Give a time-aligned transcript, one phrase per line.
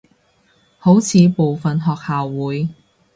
[0.79, 2.69] 好似部份學校會